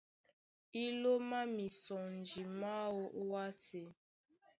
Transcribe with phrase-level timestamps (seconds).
[0.83, 3.83] Í lómá mísɔnji máō ó wásē.